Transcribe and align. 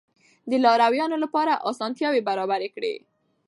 د 0.49 0.51
لارويانو 0.65 1.15
لپاره 1.23 1.61
اسانتیاوې 1.69 2.21
برابرې 2.29 2.69
کړئ. 2.75 2.95